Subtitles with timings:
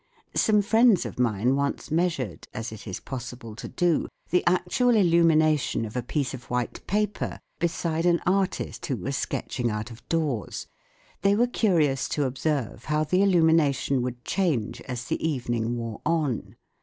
[0.35, 5.85] Some friends of mine once measured, as it is possible to do, the actual illumination
[5.85, 10.65] of a piece of white paper beside an artist who was sketching out of doors;
[11.21, 16.55] they were curious to observe how the illumination would change as the evening wore on.